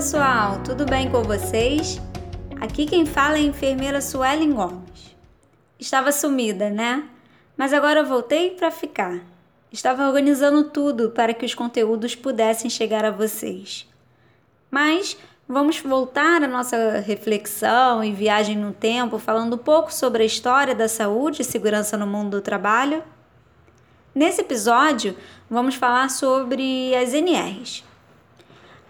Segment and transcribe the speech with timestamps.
[0.00, 2.00] pessoal, tudo bem com vocês?
[2.58, 5.14] Aqui quem fala é a enfermeira Suelen Gomes.
[5.78, 7.06] Estava sumida, né?
[7.54, 9.20] Mas agora voltei para ficar.
[9.70, 13.86] Estava organizando tudo para que os conteúdos pudessem chegar a vocês.
[14.70, 20.26] Mas vamos voltar à nossa reflexão e viagem no tempo, falando um pouco sobre a
[20.26, 23.04] história da saúde e segurança no mundo do trabalho.
[24.14, 25.14] Nesse episódio,
[25.50, 27.89] vamos falar sobre as NRs.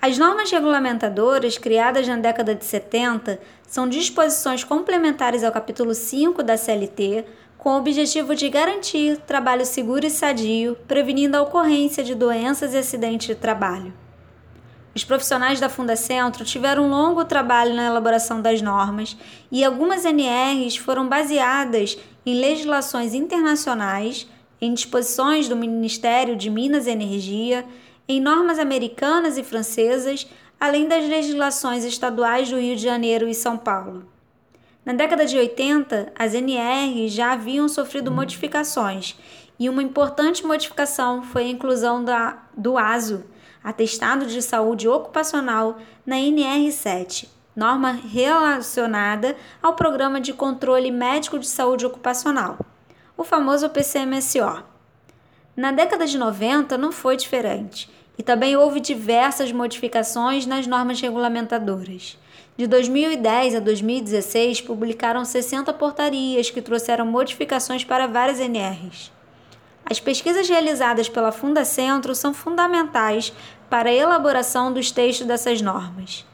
[0.00, 6.56] As normas regulamentadoras, criadas na década de 70, são disposições complementares ao capítulo 5 da
[6.56, 7.24] CLT,
[7.58, 12.78] com o objetivo de garantir trabalho seguro e sadio, prevenindo a ocorrência de doenças e
[12.78, 13.92] acidentes de trabalho.
[14.94, 19.16] Os profissionais da Fundacentro tiveram um longo trabalho na elaboração das normas
[19.50, 24.28] e algumas NRs foram baseadas em legislações internacionais,
[24.60, 27.64] em disposições do Ministério de Minas e Energia
[28.08, 30.26] em normas americanas e francesas,
[30.58, 34.06] além das legislações estaduais do Rio de Janeiro e São Paulo.
[34.84, 39.16] Na década de 80, as NR já haviam sofrido modificações,
[39.58, 43.24] e uma importante modificação foi a inclusão da, do ASO,
[43.62, 51.84] Atestado de Saúde Ocupacional, na NR7, norma relacionada ao Programa de Controle Médico de Saúde
[51.84, 52.56] Ocupacional,
[53.16, 54.77] o famoso PCMSO.
[55.58, 62.16] Na década de 90 não foi diferente e também houve diversas modificações nas normas regulamentadoras.
[62.56, 69.10] De 2010 a 2016, publicaram 60 portarias que trouxeram modificações para várias NRs.
[69.84, 73.32] As pesquisas realizadas pela Fundacentro são fundamentais
[73.68, 76.24] para a elaboração dos textos dessas normas.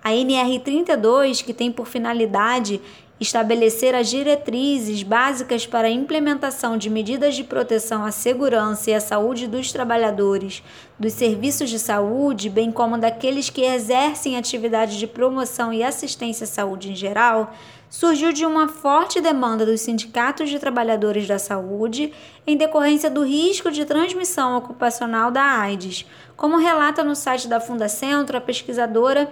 [0.00, 2.80] A NR32, que tem por finalidade
[3.20, 9.00] estabelecer as diretrizes básicas para a implementação de medidas de proteção à segurança e à
[9.00, 10.62] saúde dos trabalhadores,
[10.98, 16.46] dos serviços de saúde, bem como daqueles que exercem atividades de promoção e assistência à
[16.46, 17.52] saúde em geral,
[17.90, 22.14] surgiu de uma forte demanda dos sindicatos de trabalhadores da saúde
[22.46, 26.06] em decorrência do risco de transmissão ocupacional da AIDS,
[26.36, 29.30] como relata no site da Fundacentro a pesquisadora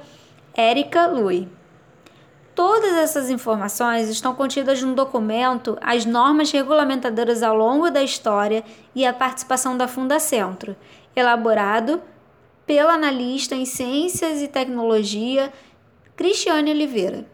[0.55, 1.49] Érica Lui.
[2.59, 8.65] Todas essas informações estão contidas no documento As Normas Regulamentadoras ao Longo da História
[8.97, 10.75] e a Participação da Fundacentro,
[11.15, 12.03] elaborado
[12.67, 15.53] pela analista em Ciências e Tecnologia
[16.17, 17.25] Cristiane Oliveira.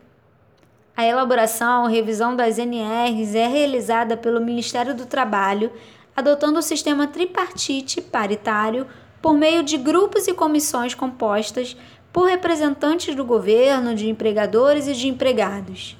[0.95, 5.73] A elaboração e revisão das NRs é realizada pelo Ministério do Trabalho,
[6.15, 8.87] adotando o sistema tripartite paritário
[9.25, 11.75] por meio de grupos e comissões compostas
[12.13, 15.97] por representantes do governo, de empregadores e de empregados.